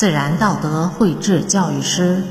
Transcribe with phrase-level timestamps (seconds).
[0.00, 2.22] 自然道德绘制教育诗，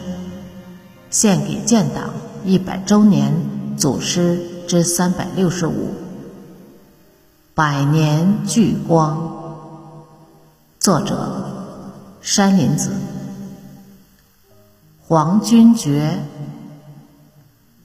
[1.12, 2.10] 献给建党
[2.44, 3.32] 一百周年
[3.78, 5.94] 祖师之三百六十五。
[7.54, 9.22] 百年聚光，
[10.80, 12.90] 作者山林子。
[15.00, 16.18] 黄君觉，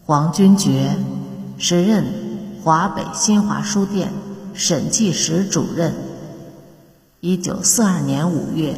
[0.06, 0.96] 黄君觉，
[1.58, 2.06] 时任
[2.64, 4.10] 华北新华书店
[4.54, 5.92] 审计室主任。
[7.20, 8.74] 一九四二年五月。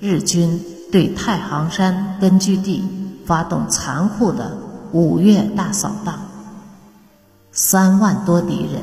[0.00, 2.82] 日军对太行山根据地
[3.26, 4.56] 发动残酷的
[4.92, 6.18] 五月大扫荡，
[7.52, 8.80] 三万多敌人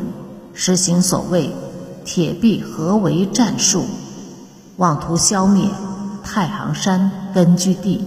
[0.53, 1.55] 实行所谓
[2.05, 3.83] “铁壁合围”战术，
[4.75, 5.67] 妄图消灭
[6.23, 8.05] 太行山根据地。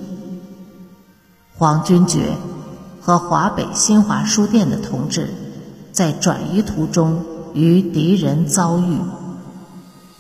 [1.58, 2.36] 黄君觉
[3.00, 5.34] 和华北新华书店的同志
[5.90, 9.00] 在转移途中与敌人遭遇，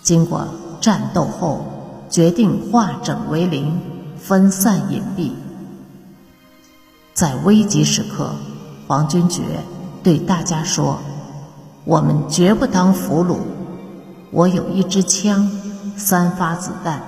[0.02, 0.48] 经过
[0.80, 1.64] 战斗后。
[2.10, 3.80] 决定化整为零，
[4.18, 5.30] 分散隐蔽。
[7.14, 8.32] 在危急时刻，
[8.88, 9.42] 黄君觉
[10.02, 10.98] 对大家说
[11.86, 13.38] ：“我们绝不当俘虏。
[14.32, 15.48] 我有一支枪，
[15.96, 17.00] 三发子弹，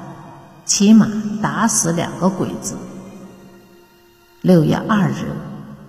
[0.65, 1.09] 起码
[1.43, 2.77] 打死两个鬼子。”
[4.41, 5.35] 六月二日，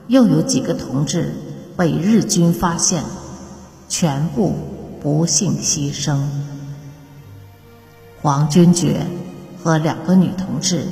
[0.08, 1.36] 又有几个同志
[1.77, 3.03] 被日军发现，
[3.88, 4.55] 全部
[5.03, 6.17] 不幸牺牲。
[8.24, 9.06] 黄君觉
[9.62, 10.86] 和两个女同志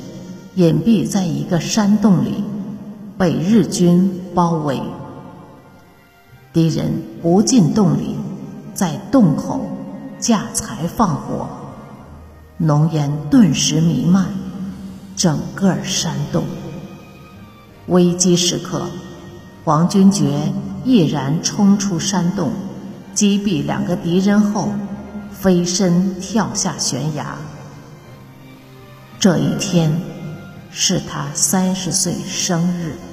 [0.56, 2.44] 隐蔽在一个山洞里，
[3.16, 4.78] 被日军包围。
[6.52, 8.16] 敌人不进洞里，
[8.74, 9.66] 在洞口
[10.18, 11.48] 架柴放火，
[12.58, 14.26] 浓烟顿时弥漫
[15.16, 16.44] 整个山洞。
[17.86, 18.82] 危机时刻，
[19.64, 20.52] 黄君觉
[20.84, 22.50] 毅然冲出山洞，
[23.14, 24.68] 击毙两个敌人后。
[25.42, 27.36] 飞身跳下悬崖。
[29.18, 30.00] 这一天
[30.70, 33.11] 是他三十岁生日。